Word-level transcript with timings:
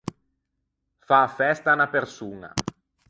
Fâ 1.07 1.19
a 1.27 1.33
festa 1.39 1.69
à 1.71 1.75
unna 1.77 1.93
persoña. 1.95 2.49